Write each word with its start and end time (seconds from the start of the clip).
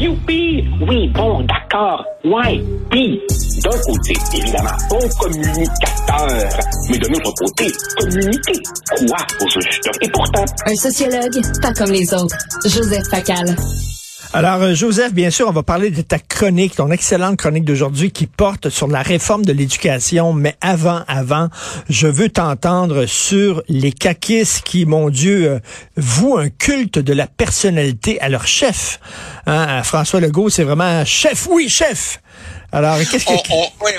Youpi! 0.00 0.64
Oui, 0.88 1.08
bon, 1.08 1.42
d'accord. 1.42 2.02
Ouais. 2.24 2.58
Puis, 2.90 3.20
d'un 3.62 3.70
côté, 3.70 4.14
évidemment, 4.34 4.70
bon 4.88 4.98
communicateur. 5.20 6.48
Mais 6.88 6.96
de 6.96 7.06
l'autre 7.08 7.34
côté, 7.34 7.66
communiquer 7.98 8.62
quoi 8.96 9.18
au 9.42 9.48
juste? 9.50 9.90
Et 10.00 10.08
pourtant... 10.08 10.44
Un 10.64 10.74
sociologue, 10.74 11.42
pas 11.60 11.74
comme 11.74 11.90
les 11.92 12.14
autres. 12.14 12.36
Joseph 12.64 13.06
Facal. 13.10 13.54
Alors, 14.32 14.62
euh, 14.62 14.74
Joseph, 14.74 15.12
bien 15.12 15.30
sûr, 15.30 15.48
on 15.48 15.52
va 15.52 15.64
parler 15.64 15.90
de 15.90 16.02
ta 16.02 16.20
chronique, 16.20 16.76
ton 16.76 16.92
excellente 16.92 17.36
chronique 17.36 17.64
d'aujourd'hui 17.64 18.12
qui 18.12 18.28
porte 18.28 18.68
sur 18.68 18.86
la 18.86 19.02
réforme 19.02 19.44
de 19.44 19.52
l'éducation. 19.52 20.32
Mais 20.32 20.54
avant, 20.60 21.00
avant, 21.08 21.48
je 21.88 22.06
veux 22.06 22.28
t'entendre 22.28 23.06
sur 23.06 23.60
les 23.68 23.90
caquistes 23.90 24.62
qui, 24.64 24.86
mon 24.86 25.10
Dieu, 25.10 25.50
euh, 25.50 25.58
vouent 25.96 26.38
un 26.38 26.48
culte 26.48 27.00
de 27.00 27.12
la 27.12 27.26
personnalité 27.26 28.20
à 28.20 28.28
leur 28.28 28.46
chef. 28.46 29.00
Hein, 29.46 29.82
François 29.82 30.20
Legault, 30.20 30.48
c'est 30.48 30.62
vraiment 30.62 31.04
chef, 31.04 31.48
oui, 31.50 31.68
chef. 31.68 32.20
Alors, 32.72 32.98
qu'est-ce 32.98 33.24
que... 33.24 33.32
On, 33.32 33.64
on, 33.64 33.90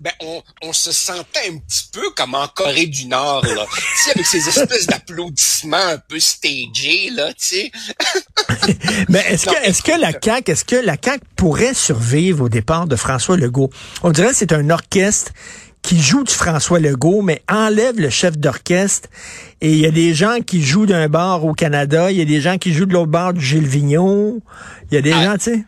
ben, 0.00 0.12
on, 0.20 0.42
on, 0.62 0.72
se 0.72 0.92
sentait 0.92 1.48
un 1.50 1.58
petit 1.58 1.88
peu 1.92 2.10
comme 2.16 2.34
en 2.34 2.46
Corée 2.46 2.86
du 2.86 3.06
Nord, 3.06 3.44
là. 3.44 3.66
tu 3.68 4.04
sais, 4.04 4.10
avec 4.12 4.26
ces 4.26 4.48
espèces 4.48 4.86
d'applaudissements 4.86 5.76
un 5.76 5.98
peu 5.98 6.20
stagés, 6.20 7.10
là, 7.10 7.32
tu 7.32 7.48
sais. 7.48 7.72
Mais 9.08 9.24
est-ce 9.28 9.46
que, 9.46 9.64
est-ce 9.64 9.82
que 9.82 10.00
la 10.00 10.12
CAQ, 10.12 10.52
est-ce 10.52 10.64
que 10.64 10.76
la 10.76 10.96
CAQ 11.02 11.24
pourrait 11.34 11.74
survivre 11.74 12.44
au 12.44 12.48
départ 12.48 12.86
de 12.86 12.94
François 12.94 13.36
Legault? 13.36 13.70
On 14.04 14.12
dirait 14.12 14.28
que 14.28 14.36
c'est 14.36 14.52
un 14.52 14.70
orchestre 14.70 15.32
qui 15.82 16.00
joue 16.00 16.22
du 16.22 16.32
François 16.32 16.78
Legault, 16.78 17.22
mais 17.22 17.42
enlève 17.50 17.98
le 17.98 18.08
chef 18.08 18.38
d'orchestre. 18.38 19.08
Et 19.60 19.72
il 19.72 19.78
y 19.78 19.86
a 19.86 19.90
des 19.90 20.14
gens 20.14 20.38
qui 20.46 20.62
jouent 20.62 20.86
d'un 20.86 21.08
bar 21.08 21.44
au 21.44 21.54
Canada, 21.54 22.12
il 22.12 22.18
y 22.18 22.20
a 22.20 22.24
des 22.24 22.40
gens 22.40 22.56
qui 22.56 22.72
jouent 22.72 22.86
de 22.86 22.92
l'autre 22.92 23.10
bar 23.10 23.32
du 23.32 23.44
Gilles 23.44 23.66
Vigneault. 23.66 24.40
Il 24.90 24.94
y 24.94 24.98
a 24.98 25.02
des 25.02 25.12
ah. 25.12 25.24
gens, 25.24 25.34
tu 25.34 25.44
sais. 25.44 25.64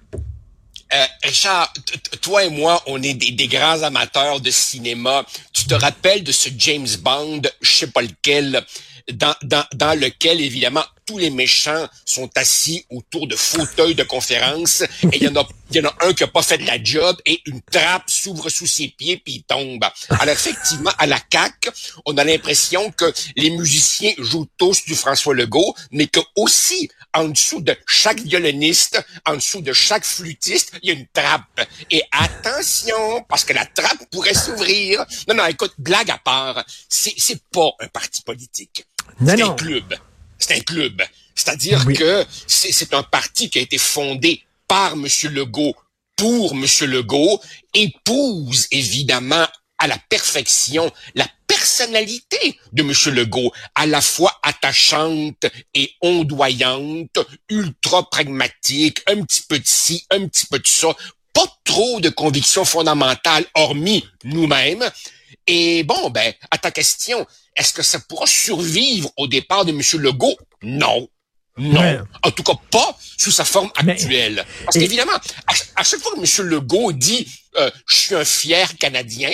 Euh, 0.93 1.07
Richard, 1.23 1.73
toi 2.21 2.45
et 2.45 2.51
moi, 2.51 2.83
on 2.87 3.03
est 3.03 3.15
des, 3.15 3.49
grands 3.49 3.83
amateurs 3.83 4.41
de 4.41 4.51
cinéma. 4.51 5.25
Tu 5.53 5.67
te 5.67 5.75
rappelles 5.75 6.23
de 6.23 6.33
ce 6.33 6.49
James 6.57 6.89
Bond, 7.01 7.43
je 7.61 7.71
sais 7.71 7.87
pas 7.89 8.03
lequel, 8.03 8.65
dans, 9.13 9.35
dans, 9.43 9.65
dans 9.75 9.99
lequel, 9.99 10.41
évidemment, 10.41 10.85
tous 11.07 11.19
les 11.19 11.31
méchants 11.31 11.87
sont 12.05 12.31
assis 12.37 12.87
autour 12.91 13.27
de 13.27 13.37
fauteuils 13.37 13.95
de 13.95 14.05
conférence 14.05 14.83
et 14.83 15.17
il 15.17 15.23
y 15.23 15.29
en 15.29 15.37
a 15.37 15.47
il 15.71 15.77
y 15.79 15.81
en 15.81 15.89
a 15.89 16.07
un 16.07 16.13
qui 16.13 16.23
a 16.23 16.29
pas 16.29 16.43
fait 16.43 16.59
de 16.59 16.67
la 16.67 16.83
job 16.83 17.17
et 17.27 17.41
une 17.47 17.61
trappe 17.63 18.09
s'ouvre 18.09 18.49
sous 18.49 18.67
ses 18.67 18.89
pieds 18.89 19.17
puis 19.17 19.37
il 19.37 19.43
tombe. 19.43 19.85
Alors 20.09 20.35
effectivement 20.35 20.93
à 20.99 21.07
la 21.07 21.19
CAC, 21.19 21.71
on 22.07 22.17
a 22.17 22.25
l'impression 22.25 22.91
que 22.93 23.13
les 23.37 23.51
musiciens 23.51 24.13
jouent 24.19 24.49
tous 24.57 24.85
du 24.85 24.95
François 24.95 25.35
Legault 25.35 25.75
mais 25.91 26.07
que 26.07 26.21
aussi 26.37 26.91
en 27.15 27.29
dessous 27.29 27.61
de 27.61 27.77
chaque 27.87 28.21
violoniste, 28.21 29.03
en 29.25 29.37
dessous 29.37 29.63
de 29.63 29.73
chaque 29.73 30.05
flûtiste, 30.05 30.73
il 30.83 30.89
y 30.89 30.93
a 30.93 30.95
une 30.95 31.07
trappe. 31.07 31.67
Et 31.91 32.03
attention, 32.11 33.25
parce 33.29 33.45
que 33.45 33.53
la 33.53 33.65
trappe 33.65 34.11
pourrait 34.11 34.35
s'ouvrir. 34.35 35.05
Non, 35.29 35.35
non, 35.35 35.47
écoute, 35.47 35.73
blague 35.79 36.11
à 36.11 36.19
part, 36.19 36.65
c'est, 36.89 37.15
c'est 37.17 37.43
pas 37.51 37.71
un 37.81 37.89
parti 37.89 38.23
politique. 38.23 38.85
C'est 39.25 39.43
un 39.43 39.55
club. 39.55 39.95
C'est 40.39 40.57
un 40.57 40.61
club. 40.61 41.03
C'est-à-dire 41.35 41.85
que 41.87 42.25
c'est, 42.47 42.73
c'est 42.73 42.95
un 42.95 43.03
parti 43.03 43.51
qui 43.51 43.59
a 43.59 43.63
été 43.63 43.79
fondé 43.79 44.43
par 44.69 44.93
M. 44.93 45.07
Legault 45.31 45.75
pour 46.17 46.53
M. 46.53 46.65
Legault, 46.83 47.41
épouse 47.75 48.69
évidemment 48.71 49.47
à 49.79 49.87
la 49.87 49.99
perfection 50.09 50.91
la 51.15 51.29
personnalité 51.47 52.59
de 52.73 52.83
M. 52.83 53.15
Legault, 53.15 53.53
à 53.75 53.87
la 53.87 54.01
fois 54.01 54.39
attachante 54.43 55.47
et 55.73 55.93
ondoyante, 56.03 57.19
ultra 57.49 58.09
pragmatique, 58.11 59.01
un 59.07 59.23
petit 59.23 59.43
peu 59.49 59.59
de 59.59 59.67
ci, 59.67 60.05
un 60.11 60.27
petit 60.27 60.47
peu 60.47 60.59
de 60.59 60.67
ça, 60.67 60.89
pas 61.33 61.47
trop 61.65 62.01
de 62.01 62.09
convictions 62.11 62.65
fondamentales, 62.65 63.47
hormis 63.55 64.05
nous-mêmes. 64.25 64.85
Et 65.47 65.83
bon, 65.85 66.11
ben, 66.11 66.33
à 66.51 66.59
ta 66.59 66.71
question, 66.71 67.27
est-ce 67.57 67.73
que 67.73 67.83
ça 67.83 67.99
pourra 68.01 68.27
survivre 68.27 69.11
au 69.17 69.27
départ 69.27 69.65
de 69.65 69.73
M. 69.73 69.81
Legault? 70.03 70.37
Non. 70.63 71.09
Non. 71.57 72.05
En 72.23 72.31
tout 72.31 72.43
cas, 72.43 72.55
pas 72.71 72.99
sous 73.17 73.31
sa 73.31 73.45
forme 73.45 73.71
actuelle. 73.77 74.45
Parce 74.65 74.77
qu'évidemment, 74.77 75.17
à, 75.77 75.85
chaque 75.85 76.01
fois 76.01 76.13
que 76.13 76.21
M. 76.21 76.47
Legault 76.49 76.93
dit 76.93 77.29
euh, 77.57 77.71
Je 77.87 77.97
suis 77.97 78.15
un 78.15 78.25
fier 78.25 78.77
Canadien», 78.77 79.31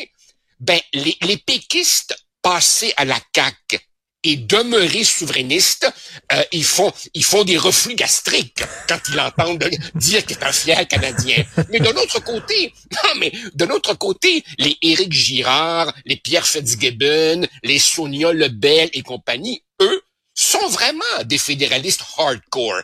ben 0.60 0.80
les, 0.92 1.16
les 1.22 1.36
péquistes 1.36 2.16
passés 2.42 2.92
à 2.96 3.04
la 3.04 3.18
CAQ 3.34 3.78
et 4.22 4.36
demeurés 4.36 5.04
souverainistes, 5.04 5.90
euh, 6.32 6.42
ils 6.52 6.64
font 6.64 6.92
ils 7.14 7.24
font 7.24 7.44
des 7.44 7.56
reflux 7.56 7.94
gastriques 7.94 8.62
quand 8.86 8.98
ils 9.08 9.18
entendent 9.18 9.70
dire 9.94 10.24
qu'il 10.24 10.36
est 10.36 10.44
un 10.44 10.52
fier 10.52 10.86
Canadien. 10.86 11.42
Mais 11.70 11.80
de 11.80 11.88
l'autre 11.88 12.22
côté, 12.22 12.74
non 12.92 13.14
mais 13.18 13.32
de 13.54 13.64
l'autre 13.64 13.94
côté, 13.94 14.44
les 14.58 14.76
Éric 14.82 15.12
Girard, 15.12 15.92
les 16.04 16.16
Pierre 16.16 16.46
Fitzgibbon, 16.46 17.46
les 17.62 17.78
Sonia 17.78 18.32
Lebel 18.32 18.90
et 18.92 19.02
compagnie, 19.02 19.62
eux, 19.80 20.02
sont 20.34 20.68
vraiment 20.68 21.24
des 21.24 21.38
fédéralistes 21.38 22.04
hardcore. 22.18 22.82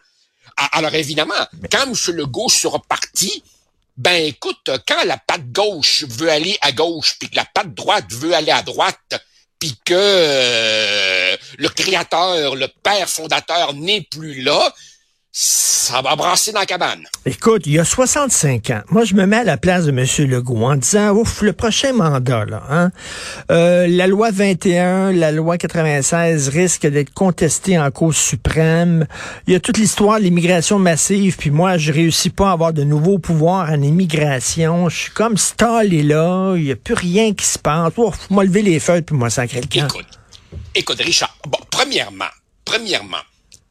Alors 0.73 0.95
évidemment, 0.95 1.35
quand 1.71 1.83
M. 1.83 2.17
Legault 2.17 2.49
sera 2.49 2.81
parti, 2.89 3.43
ben 3.97 4.25
écoute, 4.25 4.71
quand 4.87 5.05
la 5.05 5.17
patte 5.17 5.51
gauche 5.53 6.05
veut 6.05 6.31
aller 6.31 6.59
à 6.61 6.73
gauche, 6.73 7.17
puis 7.19 7.31
que 7.31 7.37
la 7.37 7.47
patte 7.47 7.75
droite 7.75 8.07
veut 8.11 8.35
aller 8.35 8.53
à 8.53 8.63
droite, 8.63 9.15
puis 9.59 9.75
que 9.85 9.95
euh, 9.97 11.37
le 11.59 11.69
créateur, 11.69 12.57
le 12.57 12.69
père 12.83 13.09
fondateur 13.09 13.73
n'est 13.73 14.03
plus 14.03 14.43
là, 14.43 14.75
ça 15.39 16.01
va 16.01 16.17
brasser 16.17 16.51
dans 16.51 16.61
la 16.61 16.67
cabane. 16.67 17.07
Écoute, 17.27 17.65
il 17.67 17.75
y 17.75 17.79
a 17.79 17.85
65 17.85 18.71
ans. 18.71 18.81
Moi, 18.89 19.05
je 19.05 19.13
me 19.13 19.27
mets 19.27 19.37
à 19.37 19.45
la 19.45 19.59
place 19.59 19.85
de 19.85 19.91
M. 19.91 20.31
Legault 20.31 20.65
en 20.65 20.77
disant, 20.77 21.11
ouf, 21.11 21.43
le 21.43 21.53
prochain 21.53 21.93
mandat, 21.93 22.47
là, 22.47 22.63
hein, 22.71 22.91
euh, 23.51 23.87
la 23.87 24.07
loi 24.07 24.31
21, 24.31 25.13
la 25.13 25.33
loi 25.33 25.59
96 25.59 26.49
risque 26.49 26.87
d'être 26.87 27.13
contestée 27.13 27.79
en 27.79 27.91
cause 27.91 28.17
suprême. 28.17 29.07
Il 29.47 29.53
y 29.53 29.57
a 29.57 29.61
toute 29.61 29.77
l'histoire 29.77 30.19
de 30.19 30.25
l'immigration 30.25 30.79
massive, 30.79 31.37
puis 31.37 31.51
moi, 31.51 31.77
je 31.77 31.93
réussis 31.93 32.31
pas 32.31 32.49
à 32.49 32.53
avoir 32.53 32.73
de 32.73 32.83
nouveaux 32.83 33.19
pouvoirs 33.19 33.69
en 33.71 33.83
immigration. 33.83 34.89
Je 34.89 34.97
suis 34.97 35.11
comme 35.11 35.37
stallé 35.37 36.03
là, 36.03 36.55
il 36.57 36.65
y 36.65 36.73
a 36.73 36.77
plus 36.77 36.95
rien 36.95 37.35
qui 37.35 37.45
se 37.45 37.59
passe. 37.59 37.93
Ouf, 37.99 38.31
moi 38.31 38.43
lever 38.43 38.63
les 38.63 38.81
feuilles, 38.81 39.03
puis 39.03 39.15
moi 39.15 39.29
sacrer 39.29 39.61
le 39.61 39.67
camp. 39.67 39.87
Écoute, 39.87 40.07
écoute, 40.75 41.01
Richard, 41.03 41.37
bon, 41.47 41.59
premièrement, 41.71 42.25
premièrement, 42.65 43.23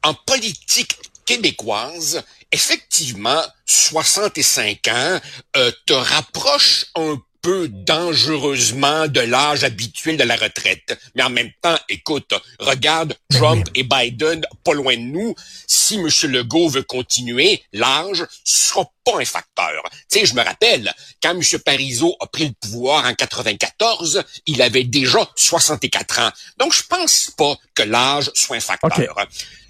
en 0.03 0.13
politique 0.13 0.95
québécoise, 1.25 2.23
effectivement, 2.51 3.41
65 3.65 4.87
ans 4.87 5.19
euh, 5.57 5.71
te 5.85 5.93
rapproche 5.93 6.85
un 6.95 7.17
peu 7.45 7.67
dangereusement 7.67 9.07
de 9.07 9.19
l'âge 9.19 9.63
habituel 9.63 10.17
de 10.17 10.23
la 10.23 10.35
retraite. 10.35 10.99
Mais 11.13 11.21
en 11.21 11.29
même 11.29 11.51
temps, 11.61 11.77
écoute, 11.89 12.33
regarde 12.59 13.15
Trump 13.29 13.67
et 13.75 13.83
Biden 13.83 14.43
pas 14.63 14.73
loin 14.73 14.95
de 14.95 15.01
nous. 15.01 15.35
Si 15.67 15.93
M. 15.93 16.09
Legault 16.23 16.69
veut 16.69 16.81
continuer, 16.81 17.63
l'âge 17.71 18.25
sera 18.43 18.91
pas 19.03 19.19
un 19.19 19.25
facteur. 19.25 19.83
Tu 20.11 20.21
sais, 20.21 20.25
je 20.25 20.33
me 20.33 20.41
rappelle, 20.41 20.91
quand 21.21 21.39
M. 21.39 21.59
Parizeau 21.63 22.15
a 22.19 22.25
pris 22.25 22.47
le 22.47 22.53
pouvoir 22.59 23.05
en 23.05 23.13
94, 23.13 24.23
il 24.47 24.63
avait 24.63 24.83
déjà 24.83 25.29
64 25.35 26.21
ans. 26.21 26.31
Donc, 26.57 26.73
je 26.73 26.81
pense 26.81 27.31
pas 27.37 27.55
que 27.75 27.83
l'âge 27.83 28.31
soit 28.33 28.57
un 28.57 28.59
facteur. 28.59 29.15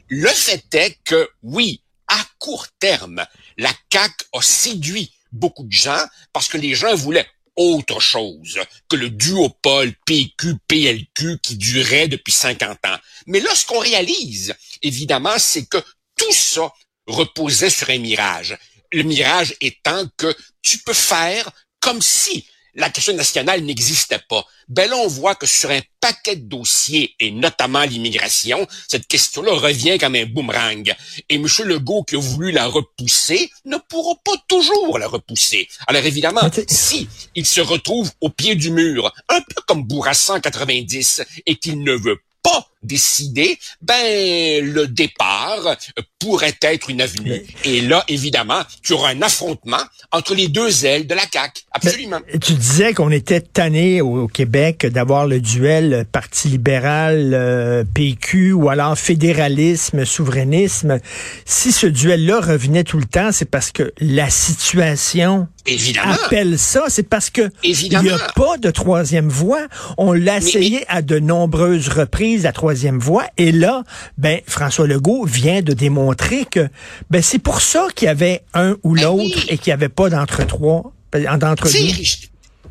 Le 0.07 0.29
fait 0.29 0.65
est 0.73 0.97
que, 1.03 1.29
oui, 1.41 1.81
à 2.07 2.23
court 2.37 2.67
terme, 2.79 3.25
la 3.57 3.71
CAQ 3.91 4.13
a 4.33 4.41
séduit 4.41 5.11
beaucoup 5.31 5.63
de 5.63 5.71
gens 5.71 6.05
parce 6.33 6.47
que 6.47 6.57
les 6.57 6.75
gens 6.75 6.95
voulaient 6.95 7.27
autre 7.55 7.99
chose 7.99 8.59
que 8.89 8.95
le 8.95 9.09
duopole 9.09 9.93
PQ-PLQ 10.05 11.39
qui 11.41 11.55
durait 11.55 12.07
depuis 12.07 12.33
50 12.33 12.85
ans. 12.85 12.97
Mais 13.27 13.39
là, 13.39 13.53
ce 13.55 13.65
qu'on 13.65 13.79
réalise, 13.79 14.53
évidemment, 14.81 15.37
c'est 15.39 15.65
que 15.65 15.81
tout 16.15 16.33
ça 16.33 16.71
reposait 17.07 17.69
sur 17.69 17.89
un 17.89 17.99
mirage. 17.99 18.57
Le 18.91 19.03
mirage 19.03 19.55
étant 19.61 20.05
que 20.17 20.35
tu 20.61 20.79
peux 20.79 20.93
faire 20.93 21.49
comme 21.79 22.01
si 22.01 22.45
la 22.75 22.89
question 22.89 23.13
nationale 23.13 23.61
n'existait 23.61 24.21
pas. 24.29 24.45
Ben 24.67 24.89
là, 24.89 24.97
on 24.97 25.07
voit 25.07 25.35
que 25.35 25.47
sur 25.47 25.71
un 25.71 25.79
paquet 26.01 26.35
de 26.35 26.47
dossiers, 26.47 27.15
et 27.19 27.31
notamment 27.31 27.83
l'immigration, 27.83 28.67
cette 28.87 29.07
question-là 29.07 29.53
revient 29.53 29.97
comme 29.97 30.15
un 30.15 30.25
boomerang. 30.25 30.93
Et 31.29 31.35
M. 31.35 31.47
Legault, 31.63 32.03
qui 32.03 32.15
a 32.15 32.19
voulu 32.19 32.51
la 32.51 32.67
repousser, 32.67 33.49
ne 33.65 33.77
pourra 33.89 34.15
pas 34.23 34.35
toujours 34.47 34.99
la 34.99 35.07
repousser. 35.07 35.67
Alors 35.87 36.05
évidemment, 36.05 36.49
si 36.67 37.07
il 37.35 37.45
se 37.45 37.61
retrouve 37.61 38.11
au 38.21 38.29
pied 38.29 38.55
du 38.55 38.71
mur, 38.71 39.11
un 39.29 39.39
peu 39.39 39.61
comme 39.67 39.83
Bourassa 39.83 40.33
en 40.33 40.39
90, 40.39 41.23
et 41.45 41.55
qu'il 41.55 41.81
ne 41.81 41.93
veut 41.93 42.19
pas 42.43 42.69
décidé, 42.83 43.57
ben 43.81 44.63
le 44.63 44.87
départ 44.87 45.77
pourrait 46.19 46.57
être 46.61 46.89
une 46.89 47.01
avenue. 47.01 47.41
Et 47.63 47.81
là, 47.81 48.03
évidemment, 48.07 48.61
tu 48.81 48.93
auras 48.93 49.11
un 49.11 49.21
affrontement 49.21 49.81
entre 50.11 50.35
les 50.35 50.47
deux 50.47 50.85
ailes 50.85 51.07
de 51.07 51.15
la 51.15 51.23
CAQ. 51.31 51.63
Absolument. 51.71 52.19
tu 52.41 52.53
disais 52.53 52.93
qu'on 52.93 53.11
était 53.11 53.41
tanné 53.41 54.01
au, 54.01 54.27
Québec 54.27 54.85
d'avoir 54.85 55.27
le 55.27 55.39
duel 55.39 56.05
Parti 56.11 56.47
libéral, 56.47 57.31
euh, 57.33 57.83
PQ 57.93 58.53
ou 58.53 58.69
alors 58.69 58.97
fédéralisme, 58.97 60.05
souverainisme. 60.05 60.99
Si 61.45 61.71
ce 61.71 61.87
duel-là 61.87 62.39
revenait 62.39 62.83
tout 62.83 62.97
le 62.97 63.05
temps, 63.05 63.31
c'est 63.31 63.49
parce 63.49 63.71
que 63.71 63.93
la 63.99 64.29
situation 64.29 65.47
Évidemment. 65.67 66.13
appelle 66.13 66.59
ça, 66.59 66.85
c'est 66.89 67.07
parce 67.07 67.29
que 67.29 67.49
il 67.63 67.75
n'y 67.89 68.09
a 68.09 68.17
pas 68.35 68.57
de 68.57 68.69
troisième 68.69 69.29
voie. 69.29 69.67
On 69.97 70.13
l'a 70.13 70.37
essayé 70.37 70.85
à 70.87 71.01
de 71.01 71.17
nombreuses 71.19 71.89
reprises, 71.89 72.43
la 72.43 72.51
troisième 72.51 72.74
voie, 72.99 73.25
et 73.37 73.51
là, 73.51 73.83
ben 74.17 74.41
François 74.47 74.87
Legault 74.87 75.25
vient 75.25 75.61
de 75.61 75.73
démontrer 75.73 76.45
que 76.45 76.69
ben 77.09 77.21
c'est 77.21 77.39
pour 77.39 77.61
ça 77.61 77.87
qu'il 77.95 78.07
y 78.07 78.09
avait 78.09 78.43
un 78.53 78.75
ou 78.83 78.95
ben 78.95 79.03
l'autre 79.03 79.39
et 79.47 79.57
qu'il 79.57 79.71
n'y 79.71 79.73
avait 79.73 79.89
pas 79.89 80.09
d'entre-trois, 80.09 80.93
d'entre 81.11 81.63
deux. 81.63 82.03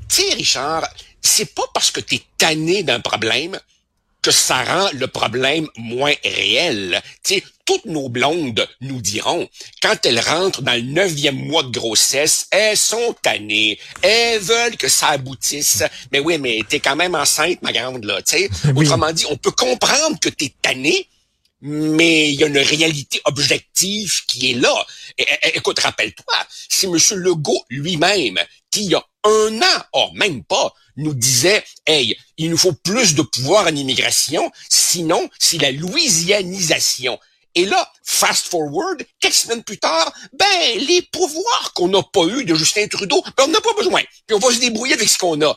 Tu 0.08 0.22
Richard, 0.36 0.86
c'est 1.20 1.54
pas 1.54 1.64
parce 1.72 1.90
que 1.90 2.00
tu 2.00 2.16
es 2.16 2.22
tanné 2.36 2.82
d'un 2.82 3.00
problème 3.00 3.58
que 4.22 4.30
ça 4.30 4.62
rend 4.64 4.88
le 4.94 5.06
problème 5.06 5.66
moins 5.76 6.14
réel. 6.24 7.00
Tu 7.22 7.34
sais, 7.34 7.44
toutes 7.64 7.86
nos 7.86 8.08
blondes 8.08 8.66
nous 8.80 9.00
diront, 9.00 9.48
quand 9.82 10.04
elles 10.04 10.20
rentrent 10.20 10.62
dans 10.62 10.74
le 10.74 10.82
neuvième 10.82 11.36
mois 11.36 11.62
de 11.62 11.70
grossesse, 11.70 12.46
elles 12.50 12.76
sont 12.76 13.14
tannées, 13.22 13.78
elles 14.02 14.40
veulent 14.40 14.76
que 14.76 14.88
ça 14.88 15.08
aboutisse. 15.08 15.82
Mais 16.12 16.20
oui, 16.20 16.38
mais 16.38 16.60
t'es 16.68 16.80
quand 16.80 16.96
même 16.96 17.14
enceinte, 17.14 17.62
ma 17.62 17.72
grande, 17.72 18.04
là, 18.04 18.20
tu 18.22 18.36
sais. 18.36 18.50
Autrement 18.74 19.12
dit, 19.12 19.24
on 19.30 19.36
peut 19.36 19.50
comprendre 19.50 20.18
que 20.20 20.28
t'es 20.28 20.54
tanné, 20.60 21.08
mais 21.60 22.30
il 22.30 22.38
y 22.38 22.44
a 22.44 22.48
une 22.48 22.58
réalité 22.58 23.20
objective 23.24 24.12
qui 24.26 24.50
est 24.50 24.54
là. 24.54 24.86
écoute, 25.54 25.78
rappelle-toi, 25.78 26.34
c'est 26.68 26.86
M. 26.86 26.98
Legault 27.12 27.64
lui-même 27.70 28.38
qui, 28.70 28.84
il 28.84 28.90
y 28.90 28.94
a 28.94 29.04
un 29.24 29.62
an, 29.62 29.82
oh, 29.94 30.10
même 30.14 30.44
pas, 30.44 30.74
nous 30.96 31.14
disait, 31.14 31.64
hey, 31.86 32.16
il 32.36 32.50
nous 32.50 32.58
faut 32.58 32.72
plus 32.72 33.14
de 33.14 33.22
pouvoir 33.22 33.66
en 33.66 33.74
immigration, 33.74 34.50
sinon 34.68 35.28
c'est 35.38 35.58
la 35.58 35.72
louisianisation. 35.72 37.18
Et 37.54 37.64
là, 37.66 37.92
fast 38.04 38.48
forward, 38.48 39.04
quelques 39.20 39.34
semaines 39.34 39.62
plus 39.62 39.78
tard, 39.78 40.12
ben, 40.32 40.78
les 40.86 41.02
pouvoirs 41.02 41.72
qu'on 41.74 41.88
n'a 41.88 42.02
pas 42.02 42.24
eu 42.24 42.44
de 42.44 42.54
Justin 42.54 42.88
Trudeau, 42.88 43.22
ben, 43.36 43.44
on 43.44 43.48
n'a 43.48 43.60
pas 43.60 43.74
besoin. 43.74 44.02
Puis 44.26 44.34
on 44.34 44.38
va 44.38 44.52
se 44.52 44.58
débrouiller 44.58 44.94
avec 44.94 45.08
ce 45.08 45.18
qu'on 45.18 45.40
a. 45.42 45.56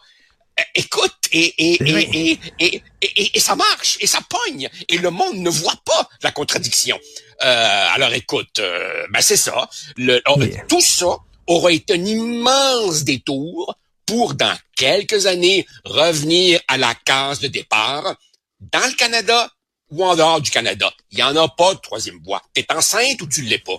Euh, 0.60 0.64
écoute, 0.76 1.14
et, 1.32 1.54
et, 1.58 1.78
et, 1.84 2.40
et, 2.60 3.38
et, 3.38 3.40
ça 3.40 3.56
marche, 3.56 3.98
et 4.00 4.08
ça 4.08 4.20
pogne, 4.28 4.70
et 4.88 4.98
le 4.98 5.12
monde 5.12 5.38
ne 5.38 5.50
voit 5.50 5.80
pas 5.86 6.10
la 6.24 6.32
contradiction. 6.32 7.00
Euh, 7.44 7.88
alors 7.94 8.14
écoute, 8.14 8.60
euh, 8.60 9.06
ben 9.12 9.22
c'est 9.22 9.38
ça. 9.38 9.70
Le, 9.98 10.22
oh, 10.28 10.40
Tout 10.68 10.82
ça 10.82 11.18
aura 11.46 11.72
été 11.72 11.94
un 11.94 12.06
immense 12.06 13.04
détour 13.04 13.76
pour, 14.06 14.34
dans 14.34 14.58
quelques 14.76 15.28
années, 15.28 15.68
revenir 15.86 16.60
à 16.68 16.78
la 16.78 16.96
case 16.96 17.40
de 17.40 17.48
départ 17.48 18.16
dans 18.60 18.88
le 18.88 18.96
Canada 18.96 19.52
ou 19.92 20.04
en 20.04 20.16
dehors 20.16 20.42
du 20.42 20.52
Canada. 20.52 20.92
Il 21.12 21.18
n'y 21.18 21.24
en 21.24 21.36
a 21.36 21.48
pas 21.48 21.74
de 21.74 21.80
troisième 21.80 22.20
voie. 22.26 22.42
T'es 22.54 22.66
enceinte 22.76 23.22
ou 23.22 23.28
tu 23.28 23.42
l'es 23.42 23.60
pas? 23.60 23.78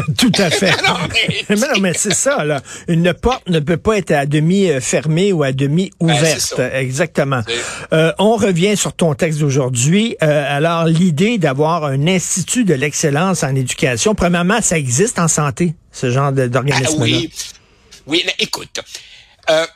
Tout 0.18 0.32
à 0.38 0.50
fait. 0.50 0.72
mais 1.48 1.56
non, 1.56 1.80
mais, 1.80 1.92
c'est 1.94 2.14
ça, 2.14 2.44
là. 2.44 2.62
Une 2.88 3.12
porte 3.12 3.48
ne 3.48 3.60
peut 3.60 3.76
pas 3.76 3.98
être 3.98 4.12
à 4.12 4.26
demi 4.26 4.70
euh, 4.70 4.80
fermée 4.80 5.32
ou 5.32 5.42
à 5.42 5.52
demi 5.52 5.90
ben, 6.00 6.14
ouverte. 6.14 6.58
Exactement. 6.72 7.42
Euh, 7.92 8.12
on 8.18 8.36
revient 8.36 8.76
sur 8.76 8.92
ton 8.94 9.14
texte 9.14 9.40
d'aujourd'hui. 9.40 10.16
Euh, 10.22 10.56
alors, 10.56 10.86
l'idée 10.86 11.38
d'avoir 11.38 11.84
un 11.84 12.06
institut 12.06 12.64
de 12.64 12.74
l'excellence 12.74 13.42
en 13.42 13.54
éducation, 13.54 14.14
premièrement, 14.14 14.60
ça 14.62 14.78
existe 14.78 15.18
en 15.18 15.28
santé, 15.28 15.74
ce 15.92 16.10
genre 16.10 16.32
d'organisme-là. 16.32 16.88
Ah 16.90 17.02
oui. 17.02 17.30
Oui, 18.06 18.24
écoute, 18.38 18.80
euh, 19.50 19.66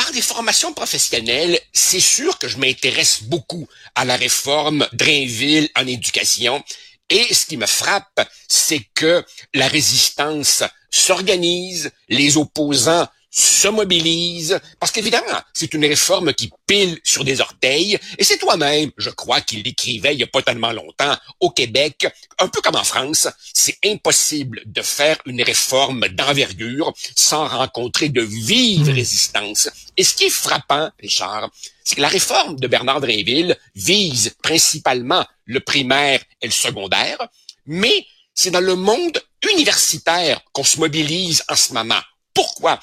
par 0.00 0.12
des 0.12 0.22
formations 0.22 0.72
professionnelles, 0.72 1.60
c'est 1.74 2.00
sûr 2.00 2.38
que 2.38 2.48
je 2.48 2.56
m'intéresse 2.56 3.24
beaucoup 3.24 3.68
à 3.94 4.06
la 4.06 4.16
réforme 4.16 4.88
Drainville 4.94 5.68
en 5.76 5.86
éducation. 5.86 6.64
Et 7.10 7.34
ce 7.34 7.44
qui 7.44 7.58
me 7.58 7.66
frappe, 7.66 8.26
c'est 8.48 8.80
que 8.94 9.22
la 9.52 9.68
résistance 9.68 10.62
s'organise, 10.90 11.90
les 12.08 12.38
opposants 12.38 13.06
se 13.30 13.68
mobilise, 13.68 14.58
parce 14.80 14.90
qu'évidemment, 14.90 15.40
c'est 15.54 15.72
une 15.72 15.84
réforme 15.84 16.34
qui 16.34 16.50
pile 16.66 16.98
sur 17.04 17.24
des 17.24 17.40
orteils, 17.40 17.98
et 18.18 18.24
c'est 18.24 18.38
toi-même, 18.38 18.90
je 18.96 19.10
crois, 19.10 19.40
qu'il 19.40 19.62
l'écrivait 19.62 20.14
il 20.14 20.18
n'y 20.18 20.22
a 20.24 20.26
pas 20.26 20.42
tellement 20.42 20.72
longtemps, 20.72 21.16
au 21.38 21.50
Québec, 21.50 22.08
un 22.38 22.48
peu 22.48 22.60
comme 22.60 22.76
en 22.76 22.84
France, 22.84 23.28
c'est 23.54 23.78
impossible 23.84 24.62
de 24.66 24.82
faire 24.82 25.18
une 25.26 25.42
réforme 25.42 26.08
d'envergure 26.08 26.92
sans 27.14 27.46
rencontrer 27.46 28.08
de 28.08 28.22
vives 28.22 28.90
mmh. 28.90 28.94
résistances. 28.94 29.70
Et 29.96 30.02
ce 30.02 30.14
qui 30.14 30.24
est 30.24 30.30
frappant, 30.30 30.90
Richard, 30.98 31.50
c'est 31.84 31.96
que 31.96 32.00
la 32.00 32.08
réforme 32.08 32.58
de 32.58 32.66
Bernard 32.66 33.00
Drinville 33.00 33.56
vise 33.74 34.34
principalement 34.42 35.24
le 35.44 35.60
primaire 35.60 36.20
et 36.40 36.46
le 36.46 36.52
secondaire, 36.52 37.18
mais 37.66 38.06
c'est 38.34 38.50
dans 38.50 38.60
le 38.60 38.74
monde 38.74 39.22
universitaire 39.52 40.40
qu'on 40.52 40.64
se 40.64 40.78
mobilise 40.78 41.42
en 41.48 41.56
ce 41.56 41.72
moment. 41.72 42.00
Pourquoi? 42.34 42.80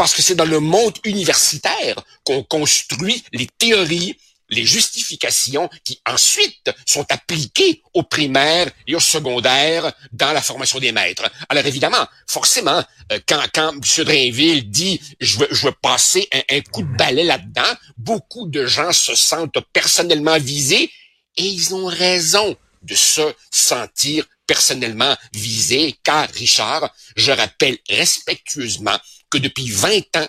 Parce 0.00 0.14
que 0.14 0.22
c'est 0.22 0.34
dans 0.34 0.46
le 0.46 0.60
monde 0.60 0.96
universitaire 1.04 2.02
qu'on 2.24 2.42
construit 2.42 3.22
les 3.34 3.46
théories, 3.58 4.16
les 4.48 4.64
justifications 4.64 5.68
qui 5.84 6.00
ensuite 6.08 6.70
sont 6.86 7.04
appliquées 7.10 7.82
au 7.92 8.02
primaire 8.02 8.70
et 8.86 8.96
au 8.96 9.00
secondaire 9.00 9.92
dans 10.12 10.32
la 10.32 10.40
formation 10.40 10.78
des 10.78 10.92
maîtres. 10.92 11.30
Alors 11.50 11.66
évidemment, 11.66 12.06
forcément, 12.26 12.82
euh, 13.12 13.20
quand, 13.28 13.44
quand 13.52 13.74
M. 13.74 14.04
Drainville 14.06 14.70
dit 14.70 14.98
je 15.20 15.40
veux, 15.40 15.48
je 15.50 15.66
veux 15.66 15.74
passer 15.82 16.26
un, 16.32 16.60
coup 16.72 16.80
de 16.80 16.96
balai 16.96 17.24
là-dedans, 17.24 17.76
beaucoup 17.98 18.48
de 18.48 18.64
gens 18.64 18.94
se 18.94 19.14
sentent 19.14 19.60
personnellement 19.74 20.38
visés 20.38 20.90
et 21.36 21.44
ils 21.44 21.74
ont 21.74 21.84
raison 21.84 22.56
de 22.80 22.94
se 22.94 23.34
sentir 23.50 24.24
personnellement 24.46 25.14
visés, 25.34 25.94
car 26.02 26.26
Richard, 26.30 26.90
je 27.16 27.32
rappelle 27.32 27.76
respectueusement 27.90 28.98
que 29.30 29.38
depuis 29.38 29.70
20 29.70 30.16
ans, 30.16 30.28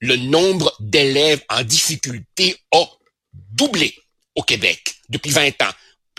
le 0.00 0.16
nombre 0.16 0.74
d'élèves 0.80 1.42
en 1.48 1.62
difficulté 1.62 2.56
a 2.72 2.84
doublé 3.32 3.94
au 4.34 4.42
Québec 4.42 4.94
depuis 5.08 5.30
20 5.30 5.62
ans. 5.62 5.72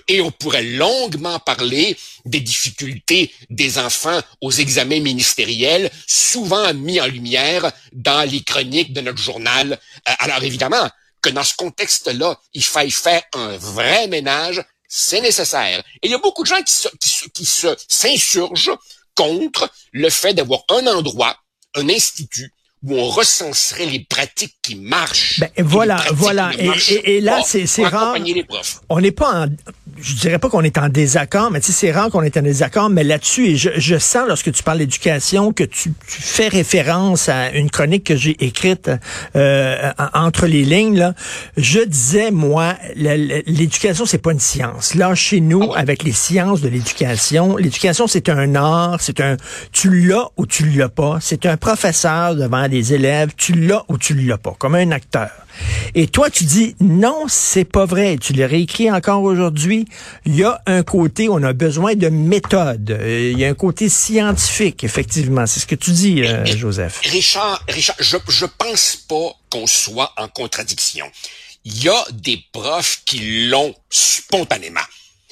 Et 0.08 0.22
on 0.22 0.32
pourrait 0.32 0.64
longuement 0.64 1.40
parler 1.40 1.96
des 2.26 2.40
difficultés 2.40 3.32
des 3.50 3.78
enfants 3.78 4.20
aux 4.42 4.52
examens 4.52 5.00
ministériels, 5.00 5.92
souvent 6.08 6.74
mis 6.74 7.00
en 7.00 7.06
lumière 7.06 7.72
dans 7.94 8.28
les 8.30 8.42
chroniques 8.44 8.92
de 8.92 9.02
notre 9.02 9.20
journal. 9.20 9.74
Euh, 10.08 10.12
alors 10.20 10.44
évidemment 10.44 10.90
que 11.22 11.30
dans 11.30 11.44
ce 11.44 11.56
contexte-là, 11.56 12.40
il 12.54 12.64
faille 12.64 12.92
faire 12.92 13.22
un 13.34 13.58
vrai 13.58 14.08
ménage, 14.08 14.64
c'est 14.88 15.22
nécessaire. 15.22 15.84
Et 16.02 16.08
il 16.08 16.12
y 16.12 16.16
a 16.16 16.20
beaucoup 16.20 16.44
de 16.44 16.48
gens 16.48 16.64
qui 16.64 17.30
qui 17.34 17.46
se, 17.46 17.76
s'insurgent 17.88 18.78
contre 19.16 19.70
le 19.92 20.10
fait 20.10 20.34
d'avoir 20.34 20.64
un 20.70 20.88
endroit 20.88 21.38
un 21.76 21.90
institut 21.90 22.52
où 22.84 22.96
on 22.96 23.10
recenserait 23.10 23.86
les 23.86 24.06
pratiques 24.10 24.56
qui 24.62 24.76
marchent. 24.76 25.40
Ben, 25.40 25.50
voilà, 25.58 26.02
voilà. 26.14 26.52
Et, 27.04 27.20
là, 27.20 27.42
c'est 27.44 27.86
rare. 27.86 28.16
On 28.90 29.02
n'est 29.02 29.12
pas 29.12 29.46
en, 29.46 29.48
je 30.02 30.16
dirais 30.16 30.40
pas 30.40 30.50
qu'on 30.50 30.64
est 30.64 30.78
en 30.78 30.90
désaccord, 30.90 31.52
mais 31.52 31.60
tu 31.60 31.68
sais, 31.68 31.88
c'est 31.88 31.92
rare 31.92 32.10
qu'on 32.10 32.22
est 32.22 32.38
en 32.38 32.42
désaccord, 32.42 32.90
mais 32.90 33.04
là-dessus, 33.04 33.48
et 33.48 33.56
je, 33.56 33.70
je, 33.78 33.98
sens 33.98 34.28
lorsque 34.28 34.52
tu 34.52 34.64
parles 34.64 34.80
d'éducation 34.80 35.52
que 35.52 35.64
tu, 35.64 35.92
tu, 36.08 36.22
fais 36.22 36.48
référence 36.48 37.30
à 37.30 37.52
une 37.52 37.70
chronique 37.70 38.06
que 38.06 38.16
j'ai 38.16 38.36
écrite 38.44 38.90
euh, 39.36 39.92
entre 40.14 40.46
les 40.46 40.64
lignes. 40.64 40.98
Là. 40.98 41.14
Je 41.58 41.80
disais, 41.80 42.32
moi, 42.32 42.76
l'éducation, 42.96 44.06
c'est 44.06 44.18
pas 44.18 44.32
une 44.32 44.40
science. 44.40 44.96
Là, 44.96 45.14
chez 45.16 45.42
nous, 45.42 45.72
ah 45.74 45.80
avec 45.80 46.04
les 46.04 46.12
sciences 46.12 46.62
de 46.62 46.70
l'éducation, 46.70 47.58
l'éducation, 47.58 48.08
c'est 48.08 48.30
un 48.30 48.56
art, 48.56 48.98
c'est 49.02 49.20
un 49.20 49.38
tu 49.72 50.08
l'as 50.08 50.30
ou 50.38 50.46
tu 50.46 50.66
l'as 50.70 50.90
pas. 50.90 51.20
C'est 51.22 51.46
un 51.46 51.58
professeur 51.58 52.36
devant 52.36 52.68
des 52.68 52.94
élèves, 52.94 53.32
tu 53.36 53.54
l'as 53.54 53.84
ou 53.88 53.98
tu 53.98 54.14
l'as 54.14 54.38
pas, 54.38 54.56
comme 54.58 54.76
un 54.76 54.92
acteur. 54.92 55.30
Et 55.96 56.08
toi, 56.08 56.30
tu 56.30 56.44
dis 56.44 56.76
non, 56.80 57.26
c'est 57.28 57.66
pas 57.66 57.86
vrai. 57.86 58.18
Tu 58.18 58.34
le 58.34 58.46
réécris 58.46 58.92
encore 58.92 59.24
aujourd'hui. 59.24 59.86
Il 60.26 60.36
y 60.36 60.44
a 60.44 60.62
un 60.66 60.84
côté, 60.84 61.30
on 61.30 61.42
a 61.44 61.54
besoin 61.54 61.96
de 61.96 62.10
méthode. 62.10 62.92
Euh, 62.92 63.32
il 63.32 63.40
y 63.40 63.46
a 63.46 63.50
un 63.50 63.54
côté 63.54 63.90
scientifique, 63.90 64.84
effectivement. 64.84 65.46
C'est 65.46 65.60
ce 65.60 65.66
que 65.66 65.76
tu 65.76 65.92
dis, 65.92 66.24
euh, 66.24 66.46
Joseph. 66.46 67.00
Richard, 67.04 67.64
Richard, 67.68 67.96
je, 68.00 68.18
je 68.28 68.46
pense 68.46 68.96
pas 69.08 69.32
qu'on 69.50 69.68
soit 69.68 70.14
en 70.18 70.28
contradiction. 70.28 71.10
Il 71.66 71.84
y 71.84 71.90
a 71.90 72.06
des 72.12 72.40
profs 72.52 73.02
qui 73.06 73.48
l'ont 73.50 73.76
spontanément. 73.90 74.80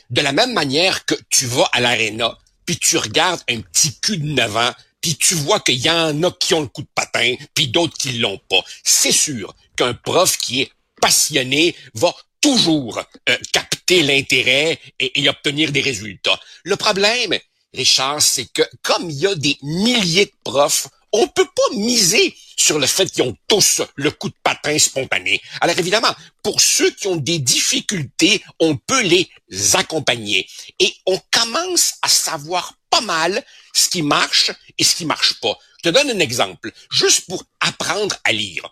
De 0.09 0.21
la 0.21 0.31
même 0.31 0.53
manière 0.53 1.05
que 1.05 1.15
tu 1.29 1.45
vas 1.45 1.69
à 1.73 1.79
l'aréna, 1.79 2.37
puis 2.65 2.77
tu 2.77 2.97
regardes 2.97 3.41
un 3.49 3.61
petit 3.61 3.97
cul 3.99 4.17
de 4.17 4.25
9 4.25 4.57
ans 4.57 4.73
tu 5.15 5.35
vois 5.35 5.59
qu'il 5.59 5.77
y 5.77 5.89
en 5.89 6.23
a 6.23 6.31
qui 6.31 6.53
ont 6.53 6.61
le 6.61 6.67
coup 6.67 6.81
de 6.81 6.89
patin, 6.93 7.35
puis 7.53 7.67
d'autres 7.67 7.97
qui 7.97 8.13
l'ont 8.13 8.39
pas. 8.49 8.61
C'est 8.83 9.11
sûr 9.11 9.55
qu'un 9.75 9.93
prof 9.93 10.37
qui 10.37 10.61
est 10.61 10.71
passionné 11.01 11.75
va 11.93 12.13
toujours 12.41 12.99
euh, 13.29 13.37
capter 13.51 14.03
l'intérêt 14.03 14.79
et, 14.99 15.21
et 15.21 15.29
obtenir 15.29 15.71
des 15.71 15.81
résultats. 15.81 16.39
Le 16.63 16.75
problème, 16.75 17.37
Richard, 17.73 18.21
c'est 18.21 18.51
que 18.51 18.63
comme 18.81 19.09
il 19.09 19.17
y 19.17 19.27
a 19.27 19.35
des 19.35 19.57
milliers 19.61 20.25
de 20.25 20.33
profs, 20.43 20.87
on 21.11 21.27
peut 21.27 21.45
pas 21.45 21.75
miser 21.75 22.35
sur 22.57 22.79
le 22.79 22.87
fait 22.87 23.09
qu'ils 23.09 23.23
ont 23.23 23.37
tous 23.47 23.81
le 23.95 24.11
coup 24.11 24.29
de 24.29 24.35
patin 24.43 24.77
spontané. 24.77 25.41
Alors 25.61 25.77
évidemment, 25.77 26.13
pour 26.43 26.59
ceux 26.59 26.91
qui 26.91 27.07
ont 27.07 27.15
des 27.15 27.39
difficultés, 27.39 28.43
on 28.59 28.75
peut 28.75 29.03
les 29.03 29.29
accompagner. 29.73 30.47
Et 30.79 30.93
on 31.05 31.19
commence 31.31 31.93
à 32.01 32.09
savoir 32.09 32.73
pas 32.89 33.01
mal 33.01 33.43
ce 33.73 33.89
qui 33.89 34.01
marche 34.01 34.51
et 34.77 34.83
ce 34.83 34.95
qui 34.95 35.05
marche 35.05 35.39
pas. 35.39 35.57
Je 35.83 35.89
te 35.89 35.93
donne 35.93 36.09
un 36.09 36.19
exemple, 36.19 36.71
juste 36.91 37.27
pour 37.27 37.43
apprendre 37.59 38.15
à 38.23 38.31
lire. 38.31 38.69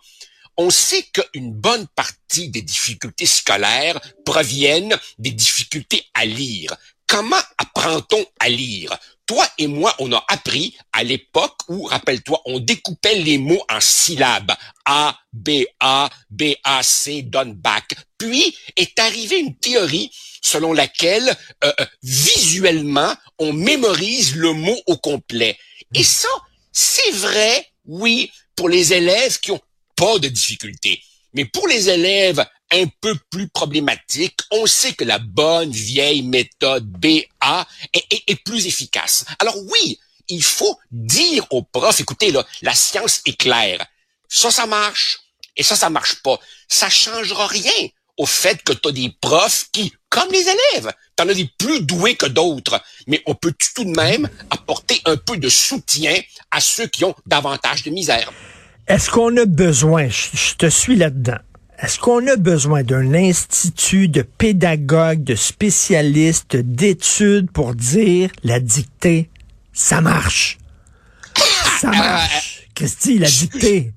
On 0.56 0.70
sait 0.70 1.04
qu'une 1.04 1.52
bonne 1.52 1.86
partie 1.88 2.48
des 2.48 2.62
difficultés 2.62 3.26
scolaires 3.26 4.00
proviennent 4.24 4.98
des 5.18 5.30
difficultés 5.30 6.04
à 6.14 6.24
lire. 6.24 6.74
Comment 7.06 7.40
apprend-on 7.58 8.26
à 8.40 8.48
lire? 8.48 8.98
Toi 9.26 9.46
et 9.58 9.66
moi, 9.66 9.94
on 9.98 10.12
a 10.12 10.24
appris 10.28 10.76
à 10.92 11.02
l'époque 11.02 11.56
où, 11.68 11.84
rappelle-toi, 11.84 12.40
on 12.44 12.60
découpait 12.60 13.18
les 13.18 13.38
mots 13.38 13.62
en 13.68 13.80
syllabes. 13.80 14.52
A, 14.84 15.18
B, 15.32 15.64
A, 15.80 16.08
B, 16.30 16.54
A, 16.62 16.82
C, 16.82 17.22
done 17.22 17.54
back. 17.54 17.96
Puis 18.18 18.56
est 18.76 18.98
arrivée 19.00 19.40
une 19.40 19.56
théorie 19.56 20.12
selon 20.42 20.72
laquelle, 20.72 21.36
euh, 21.64 21.72
euh, 21.80 21.86
visuellement, 22.02 23.12
on 23.38 23.52
mémorise 23.52 24.36
le 24.36 24.52
mot 24.52 24.78
au 24.86 24.96
complet. 24.96 25.58
Et 25.94 26.04
ça, 26.04 26.28
c'est 26.72 27.10
vrai, 27.10 27.66
oui, 27.84 28.30
pour 28.54 28.68
les 28.68 28.92
élèves 28.92 29.40
qui 29.40 29.50
ont 29.50 29.60
pas 29.96 30.18
de 30.18 30.28
difficultés. 30.28 31.02
Mais 31.36 31.44
pour 31.44 31.68
les 31.68 31.90
élèves 31.90 32.44
un 32.72 32.86
peu 33.00 33.14
plus 33.30 33.48
problématiques, 33.48 34.40
on 34.50 34.66
sait 34.66 34.94
que 34.94 35.04
la 35.04 35.18
bonne 35.18 35.70
vieille 35.70 36.22
méthode 36.22 36.86
BA 36.86 37.68
est, 37.92 38.42
plus 38.42 38.66
efficace. 38.66 39.26
Alors 39.38 39.56
oui, 39.70 40.00
il 40.28 40.42
faut 40.42 40.78
dire 40.90 41.46
aux 41.50 41.62
profs, 41.62 42.00
écoutez, 42.00 42.32
là, 42.32 42.44
la 42.62 42.74
science 42.74 43.20
est 43.26 43.36
claire. 43.36 43.86
Ça, 44.28 44.50
ça 44.50 44.66
marche, 44.66 45.20
et 45.56 45.62
ça, 45.62 45.76
ça 45.76 45.90
marche 45.90 46.22
pas. 46.22 46.40
Ça 46.68 46.88
changera 46.88 47.46
rien 47.46 47.88
au 48.16 48.24
fait 48.24 48.62
que 48.62 48.72
tu 48.72 48.88
as 48.88 48.92
des 48.92 49.14
profs 49.20 49.66
qui, 49.72 49.92
comme 50.08 50.32
les 50.32 50.42
élèves, 50.48 50.90
t'en 51.16 51.28
as 51.28 51.34
des 51.34 51.50
plus 51.58 51.82
doués 51.82 52.16
que 52.16 52.26
d'autres, 52.26 52.82
mais 53.06 53.22
on 53.26 53.34
peut 53.34 53.54
tout 53.74 53.84
de 53.84 53.90
même 53.90 54.28
apporter 54.50 55.02
un 55.04 55.18
peu 55.18 55.36
de 55.36 55.50
soutien 55.50 56.18
à 56.50 56.62
ceux 56.62 56.86
qui 56.86 57.04
ont 57.04 57.14
davantage 57.26 57.82
de 57.82 57.90
misère. 57.90 58.32
Est-ce 58.88 59.10
qu'on 59.10 59.36
a 59.36 59.46
besoin, 59.46 60.08
je, 60.08 60.54
te 60.54 60.68
suis 60.68 60.94
là-dedans, 60.94 61.38
est-ce 61.80 61.98
qu'on 61.98 62.24
a 62.28 62.36
besoin 62.36 62.84
d'un 62.84 63.14
institut 63.14 64.08
de 64.08 64.22
pédagogues, 64.22 65.24
de 65.24 65.34
spécialistes, 65.34 66.56
d'études 66.56 67.50
pour 67.50 67.74
dire 67.74 68.30
la 68.44 68.60
dictée, 68.60 69.28
ça 69.72 70.00
marche? 70.00 70.58
Ça 71.80 71.88
euh, 71.88 71.90
marche. 71.90 72.68
Christy, 72.76 73.18
la 73.18 73.28
dictée. 73.28 73.92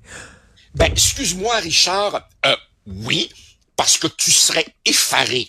Ben, 0.74 0.86
excuse-moi, 0.86 1.56
Richard. 1.58 2.28
Euh, 2.44 2.56
oui, 2.86 3.30
parce 3.76 3.96
que 3.96 4.08
tu 4.08 4.32
serais 4.32 4.66
effaré, 4.84 5.48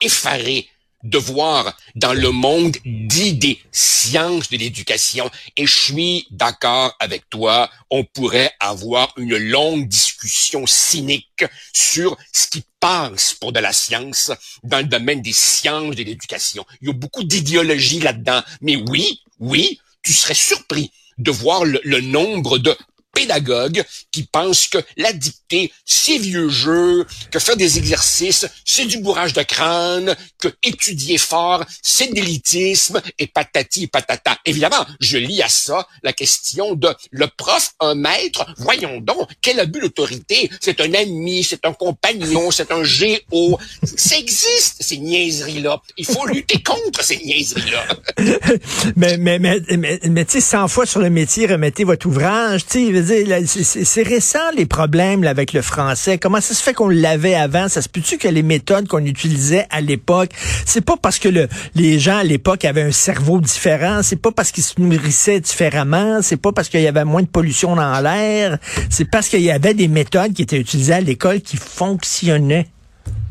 effaré 0.00 0.68
de 1.02 1.18
voir 1.18 1.76
dans 1.94 2.12
le 2.12 2.30
monde 2.30 2.76
dit 2.84 3.34
des 3.34 3.58
sciences 3.70 4.50
de 4.50 4.56
l'éducation. 4.56 5.30
Et 5.56 5.66
je 5.66 5.74
suis 5.74 6.26
d'accord 6.30 6.94
avec 7.00 7.28
toi, 7.30 7.70
on 7.90 8.04
pourrait 8.04 8.52
avoir 8.60 9.12
une 9.16 9.36
longue 9.36 9.88
discussion 9.88 10.66
cynique 10.66 11.44
sur 11.72 12.16
ce 12.32 12.48
qui 12.48 12.64
passe 12.80 13.34
pour 13.34 13.52
de 13.52 13.60
la 13.60 13.72
science 13.72 14.32
dans 14.62 14.78
le 14.78 14.84
domaine 14.84 15.22
des 15.22 15.32
sciences 15.32 15.94
de 15.94 16.02
l'éducation. 16.02 16.64
Il 16.80 16.88
y 16.88 16.90
a 16.90 16.94
beaucoup 16.94 17.24
d'idéologie 17.24 18.00
là-dedans. 18.00 18.42
Mais 18.60 18.76
oui, 18.76 19.20
oui, 19.38 19.80
tu 20.02 20.12
serais 20.12 20.34
surpris 20.34 20.90
de 21.18 21.30
voir 21.30 21.64
le, 21.64 21.80
le 21.84 22.00
nombre 22.00 22.58
de 22.58 22.76
pédagogues 23.12 23.84
qui 24.10 24.24
pensent 24.24 24.68
que 24.68 24.78
la 24.96 25.12
dictée, 25.12 25.72
c'est 25.84 26.18
vieux 26.18 26.48
jeu, 26.48 27.06
que 27.30 27.38
faire 27.38 27.56
des 27.56 27.78
exercices, 27.78 28.46
c'est 28.64 28.86
du 28.86 28.98
bourrage 28.98 29.32
de 29.32 29.42
crâne, 29.42 30.16
que 30.38 30.48
étudier 30.62 31.18
fort, 31.18 31.64
c'est 31.82 32.08
de 32.08 32.14
l'élitisme, 32.14 33.00
et 33.18 33.26
patati 33.26 33.84
et 33.84 33.86
patata. 33.86 34.38
Évidemment, 34.44 34.84
je 35.00 35.18
lis 35.18 35.42
à 35.42 35.48
ça 35.48 35.86
la 36.02 36.12
question 36.12 36.74
de 36.74 36.88
le 37.10 37.26
prof, 37.26 37.72
un 37.80 37.94
maître, 37.94 38.46
voyons 38.58 39.00
donc, 39.00 39.28
quel 39.40 39.60
abus 39.60 39.80
d'autorité, 39.80 40.50
c'est 40.60 40.80
un 40.80 40.92
ami, 40.94 41.44
c'est 41.44 41.64
un 41.66 41.72
compagnon, 41.72 42.50
c'est 42.50 42.72
un 42.72 42.84
géo. 42.84 43.58
Ça 43.84 44.16
existe, 44.16 44.82
ces 44.82 44.98
niaiseries-là. 44.98 45.80
Il 45.96 46.06
faut 46.06 46.26
lutter 46.26 46.62
contre 46.62 47.04
ces 47.04 47.18
niaiseries-là. 47.18 47.86
mais, 48.96 49.16
mais, 49.16 49.38
mais, 49.38 49.60
mais, 49.76 50.00
mais 50.04 50.24
tu 50.24 50.32
sais, 50.32 50.40
100 50.40 50.68
fois 50.68 50.86
sur 50.86 51.00
le 51.00 51.10
métier, 51.10 51.46
remettez 51.46 51.84
votre 51.84 52.06
ouvrage, 52.06 52.66
tu 52.66 52.86
sais, 52.86 53.01
c'est 53.02 54.02
récent 54.02 54.38
les 54.56 54.66
problèmes 54.66 55.24
avec 55.24 55.52
le 55.52 55.62
français. 55.62 56.18
Comment 56.18 56.40
ça 56.40 56.54
se 56.54 56.62
fait 56.62 56.74
qu'on 56.74 56.88
l'avait 56.88 57.34
avant? 57.34 57.68
Ça 57.68 57.82
se 57.82 57.88
peut-tu 57.88 58.18
que 58.18 58.28
les 58.28 58.42
méthodes 58.42 58.88
qu'on 58.88 59.04
utilisait 59.04 59.66
à 59.70 59.80
l'époque, 59.80 60.30
c'est 60.66 60.80
pas 60.80 60.96
parce 60.96 61.18
que 61.18 61.28
le, 61.28 61.48
les 61.74 61.98
gens 61.98 62.18
à 62.18 62.24
l'époque 62.24 62.64
avaient 62.64 62.82
un 62.82 62.92
cerveau 62.92 63.40
différent, 63.40 64.02
c'est 64.02 64.20
pas 64.20 64.32
parce 64.32 64.52
qu'ils 64.52 64.64
se 64.64 64.80
nourrissaient 64.80 65.40
différemment, 65.40 66.20
c'est 66.22 66.36
pas 66.36 66.52
parce 66.52 66.68
qu'il 66.68 66.80
y 66.80 66.88
avait 66.88 67.04
moins 67.04 67.22
de 67.22 67.26
pollution 67.26 67.76
dans 67.76 68.00
l'air, 68.00 68.58
c'est 68.90 69.10
parce 69.10 69.28
qu'il 69.28 69.42
y 69.42 69.50
avait 69.50 69.74
des 69.74 69.88
méthodes 69.88 70.32
qui 70.32 70.42
étaient 70.42 70.60
utilisées 70.60 70.94
à 70.94 71.00
l'école 71.00 71.40
qui 71.40 71.56
fonctionnaient. 71.56 72.68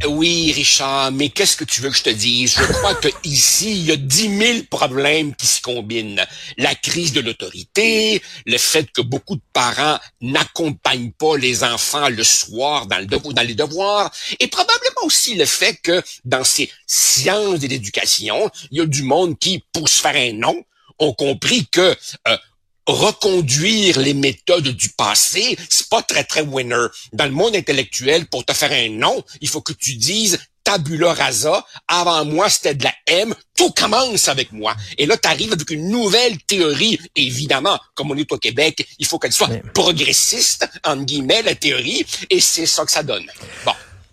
Oui, 0.07 0.51
Richard, 0.51 1.11
mais 1.11 1.29
qu'est-ce 1.29 1.55
que 1.55 1.63
tu 1.63 1.81
veux 1.81 1.91
que 1.91 1.95
je 1.95 2.03
te 2.03 2.09
dise? 2.09 2.55
Je 2.57 2.73
crois 2.73 2.95
que 2.95 3.07
ici, 3.23 3.71
il 3.71 3.85
y 3.85 3.91
a 3.91 3.95
dix 3.95 4.29
mille 4.29 4.65
problèmes 4.67 5.35
qui 5.35 5.45
se 5.45 5.61
combinent. 5.61 6.25
La 6.57 6.73
crise 6.73 7.13
de 7.13 7.21
l'autorité, 7.21 8.21
le 8.47 8.57
fait 8.57 8.91
que 8.91 9.01
beaucoup 9.01 9.35
de 9.35 9.41
parents 9.53 9.99
n'accompagnent 10.21 11.11
pas 11.11 11.37
les 11.37 11.63
enfants 11.63 12.09
le 12.09 12.23
soir 12.23 12.87
dans, 12.87 12.97
le 12.97 13.05
dans 13.05 13.47
les 13.47 13.53
devoirs, 13.53 14.11
et 14.39 14.47
probablement 14.47 15.03
aussi 15.03 15.35
le 15.35 15.45
fait 15.45 15.75
que 15.83 16.01
dans 16.25 16.43
ces 16.43 16.71
sciences 16.87 17.59
de 17.59 17.67
l'éducation, 17.67 18.49
il 18.71 18.79
y 18.79 18.81
a 18.81 18.85
du 18.87 19.03
monde 19.03 19.37
qui, 19.37 19.63
pour 19.71 19.87
se 19.87 20.01
faire 20.01 20.15
un 20.15 20.33
nom, 20.33 20.63
ont 20.97 21.13
compris 21.13 21.67
que 21.67 21.95
euh, 22.27 22.37
reconduire 22.87 23.99
les 23.99 24.13
méthodes 24.13 24.69
du 24.69 24.89
passé, 24.89 25.57
c'est 25.69 25.89
pas 25.89 26.01
très 26.01 26.23
très 26.23 26.41
winner. 26.41 26.87
Dans 27.13 27.25
le 27.25 27.31
monde 27.31 27.55
intellectuel, 27.55 28.27
pour 28.27 28.45
te 28.45 28.53
faire 28.53 28.71
un 28.71 28.89
nom, 28.89 29.23
il 29.39 29.47
faut 29.47 29.61
que 29.61 29.73
tu 29.73 29.95
dises 29.95 30.39
tabula 30.63 31.13
rasa, 31.13 31.65
avant 31.87 32.23
moi 32.25 32.49
c'était 32.49 32.75
de 32.75 32.83
la 32.83 32.93
M, 33.07 33.33
tout 33.57 33.71
commence 33.71 34.27
avec 34.27 34.51
moi. 34.51 34.75
Et 34.97 35.05
là, 35.05 35.17
tu 35.17 35.27
arrives 35.27 35.53
avec 35.53 35.69
une 35.71 35.89
nouvelle 35.89 36.37
théorie. 36.43 36.99
Évidemment, 37.15 37.79
comme 37.95 38.11
on 38.11 38.17
est 38.17 38.31
au 38.31 38.37
Québec, 38.37 38.87
il 38.99 39.05
faut 39.05 39.19
qu'elle 39.19 39.33
soit 39.33 39.49
progressiste, 39.73 40.69
entre 40.83 41.03
guillemets, 41.03 41.41
la 41.41 41.55
théorie, 41.55 42.05
et 42.29 42.39
c'est 42.39 42.65
ça 42.65 42.85
que 42.85 42.91
ça 42.91 43.03
donne. 43.03 43.25
Bon. 43.65 43.70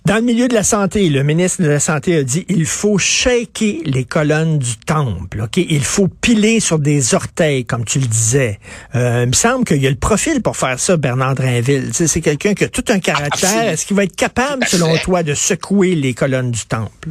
Dans 0.08 0.16
le 0.16 0.22
milieu 0.22 0.48
de 0.48 0.54
la 0.54 0.62
santé, 0.62 1.10
le 1.10 1.22
ministre 1.22 1.60
de 1.60 1.68
la 1.68 1.80
Santé 1.80 2.16
a 2.16 2.22
dit 2.22 2.46
il 2.48 2.64
faut 2.64 2.96
shaker 2.96 3.82
les 3.84 4.06
colonnes 4.06 4.58
du 4.58 4.78
temple. 4.78 5.42
Ok, 5.42 5.58
Il 5.58 5.84
faut 5.84 6.08
piler 6.08 6.60
sur 6.60 6.78
des 6.78 7.12
orteils, 7.14 7.66
comme 7.66 7.84
tu 7.84 7.98
le 7.98 8.06
disais. 8.06 8.58
Euh, 8.94 9.24
il 9.24 9.28
me 9.28 9.34
semble 9.34 9.66
qu'il 9.66 9.82
y 9.82 9.86
a 9.86 9.90
le 9.90 9.96
profil 9.96 10.40
pour 10.40 10.56
faire 10.56 10.80
ça, 10.80 10.96
Bernard 10.96 11.34
Drinville. 11.34 11.90
c'est 11.92 12.22
quelqu'un 12.22 12.54
qui 12.54 12.64
a 12.64 12.68
tout 12.68 12.86
un 12.88 13.00
caractère. 13.00 13.68
Est-ce 13.68 13.84
qu'il 13.84 13.96
va 13.96 14.04
être 14.04 14.16
capable, 14.16 14.66
selon 14.66 14.96
toi, 14.96 15.22
de 15.22 15.34
secouer 15.34 15.94
les 15.94 16.14
colonnes 16.14 16.52
du 16.52 16.64
temple? 16.64 17.10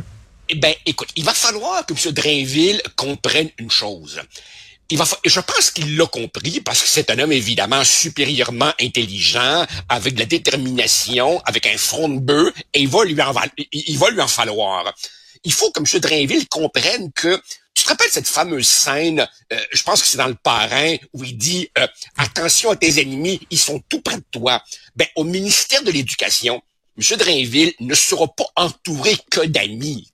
Eh 0.49 0.55
ben, 0.55 0.73
écoute, 0.87 1.09
il 1.15 1.23
va 1.23 1.35
falloir 1.35 1.85
que 1.85 1.93
M. 1.93 2.13
Drainville 2.13 2.81
comprenne 2.95 3.49
une 3.59 3.69
chose 3.69 4.19
il 4.89 4.97
va, 4.97 5.05
je 5.25 5.39
pense 5.39 5.71
qu'il 5.71 5.97
l'a 5.97 6.05
compris 6.05 6.61
parce 6.61 6.81
que 6.81 6.87
c'est 6.87 7.09
un 7.09 7.19
homme 7.19 7.31
évidemment 7.31 7.83
supérieurement 7.83 8.71
intelligent, 8.79 9.65
avec 9.89 10.13
de 10.13 10.19
la 10.19 10.25
détermination, 10.25 11.41
avec 11.45 11.67
un 11.67 11.77
front 11.77 12.09
de 12.09 12.19
bœuf, 12.19 12.53
et 12.73 12.81
il 12.81 12.87
va 12.87 13.03
lui 13.03 13.21
en, 13.21 13.33
il 13.71 13.97
va 13.97 14.09
lui 14.09 14.21
en 14.21 14.27
falloir. 14.27 14.93
Il 15.43 15.53
faut 15.53 15.71
que 15.71 15.79
M. 15.79 15.99
Drainville 15.99 16.47
comprenne 16.47 17.11
que 17.11 17.39
tu 17.73 17.83
te 17.83 17.89
rappelles 17.89 18.09
cette 18.09 18.27
fameuse 18.27 18.67
scène, 18.67 19.27
euh, 19.53 19.59
je 19.71 19.83
pense 19.83 20.01
que 20.01 20.07
c'est 20.07 20.17
dans 20.17 20.27
le 20.27 20.35
parrain, 20.35 20.95
où 21.13 21.23
il 21.23 21.37
dit 21.37 21.69
euh, 21.77 21.87
Attention 22.17 22.71
à 22.71 22.75
tes 22.75 22.99
ennemis, 23.01 23.39
ils 23.51 23.59
sont 23.59 23.81
tout 23.87 24.01
près 24.01 24.17
de 24.17 24.25
toi. 24.31 24.63
Ben, 24.95 25.07
au 25.15 25.23
ministère 25.23 25.83
de 25.83 25.91
l'Éducation, 25.91 26.61
M. 26.97 27.17
Drainville 27.17 27.73
ne 27.79 27.93
sera 27.93 28.27
pas 28.33 28.47
entouré 28.55 29.15
que 29.29 29.45
d'amis. 29.45 30.11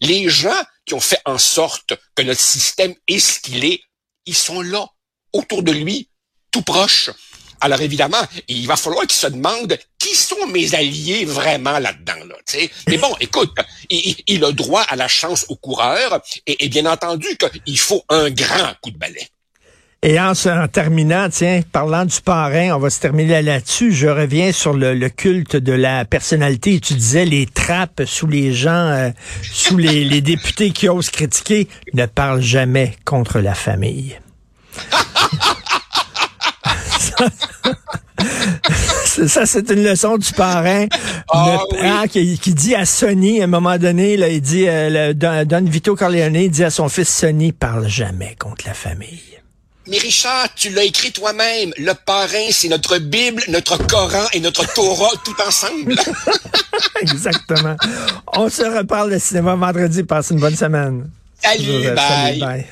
Les 0.00 0.30
gens 0.30 0.62
qui 0.86 0.94
ont 0.94 1.00
fait 1.00 1.20
en 1.26 1.36
sorte 1.36 1.92
que 2.14 2.22
notre 2.22 2.40
système 2.40 2.94
est 3.06 3.18
ce 3.18 3.40
qu'il 3.40 3.64
est 3.64 3.82
ils 4.26 4.34
sont 4.34 4.60
là, 4.62 4.86
autour 5.32 5.62
de 5.62 5.72
lui, 5.72 6.08
tout 6.50 6.62
proche. 6.62 7.10
Alors 7.60 7.80
évidemment, 7.80 8.20
il 8.48 8.66
va 8.66 8.76
falloir 8.76 9.06
qu'il 9.06 9.18
se 9.18 9.26
demande 9.26 9.78
qui 9.98 10.14
sont 10.14 10.46
mes 10.48 10.74
alliés 10.74 11.24
vraiment 11.24 11.78
là-dedans. 11.78 12.24
Là, 12.26 12.34
Mais 12.88 12.98
bon, 12.98 13.14
écoute, 13.20 13.54
il, 13.88 14.44
a 14.44 14.52
droit 14.52 14.82
à 14.82 14.96
la 14.96 15.08
chance 15.08 15.46
au 15.48 15.56
coureur 15.56 16.20
et, 16.46 16.64
et 16.64 16.68
bien 16.68 16.86
entendu 16.86 17.26
qu'il 17.36 17.78
faut 17.78 18.04
un 18.08 18.30
grand 18.30 18.74
coup 18.82 18.90
de 18.90 18.98
balai. 18.98 19.28
Et 20.06 20.20
en, 20.20 20.32
en, 20.32 20.68
terminant, 20.68 21.30
tiens, 21.30 21.62
parlant 21.72 22.04
du 22.04 22.20
parrain, 22.20 22.72
on 22.76 22.78
va 22.78 22.90
se 22.90 23.00
terminer 23.00 23.40
là-dessus. 23.40 23.90
Je 23.90 24.06
reviens 24.06 24.52
sur 24.52 24.74
le, 24.74 24.92
le, 24.92 25.08
culte 25.08 25.56
de 25.56 25.72
la 25.72 26.04
personnalité. 26.04 26.78
Tu 26.78 26.92
disais 26.92 27.24
les 27.24 27.46
trappes 27.46 28.02
sous 28.04 28.26
les 28.26 28.52
gens, 28.52 28.70
euh, 28.70 29.08
sous 29.42 29.78
les, 29.78 30.04
les 30.04 30.20
députés 30.20 30.72
qui 30.72 30.90
osent 30.90 31.08
critiquer, 31.08 31.68
ne 31.94 32.04
parlent 32.04 32.42
jamais 32.42 32.94
contre 33.06 33.40
la 33.40 33.54
famille. 33.54 34.18
ça, 39.26 39.46
c'est 39.46 39.70
une 39.70 39.84
leçon 39.84 40.18
du 40.18 40.32
parrain 40.32 40.84
le- 41.32 41.72
oui. 41.72 41.78
ah, 41.82 42.04
qui, 42.08 42.38
qui 42.38 42.52
dit 42.52 42.74
à 42.74 42.84
Sonny, 42.84 43.40
à 43.40 43.44
un 43.44 43.46
moment 43.46 43.78
donné, 43.78 44.18
là, 44.18 44.28
il 44.28 44.42
dit, 44.42 44.68
euh, 44.68 45.08
le- 45.08 45.14
Don, 45.14 45.44
Don 45.46 45.64
Vito 45.64 45.96
Corleone 45.96 46.34
il 46.34 46.50
dit 46.50 46.64
à 46.64 46.70
son 46.70 46.90
fils 46.90 47.08
Sonny, 47.08 47.52
parle 47.52 47.88
jamais 47.88 48.36
contre 48.38 48.66
la 48.66 48.74
famille. 48.74 49.33
Mais 49.86 49.98
Richard, 49.98 50.48
tu 50.54 50.70
l'as 50.70 50.84
écrit 50.84 51.12
toi-même. 51.12 51.72
Le 51.76 51.92
parrain, 51.92 52.46
c'est 52.50 52.68
notre 52.68 52.98
Bible, 52.98 53.42
notre 53.48 53.76
Coran 53.86 54.24
et 54.32 54.40
notre 54.40 54.64
Torah 54.72 55.10
tout 55.24 55.34
ensemble. 55.46 55.94
Exactement. 57.00 57.76
On 58.32 58.48
se 58.48 58.62
reparle 58.62 59.12
de 59.12 59.18
cinéma 59.18 59.54
vendredi. 59.54 60.02
Passe 60.04 60.30
une 60.30 60.40
bonne 60.40 60.56
semaine. 60.56 61.10
Salut, 61.42 61.64
Salut, 61.84 61.94
bye. 61.94 62.38
bye. 62.38 62.66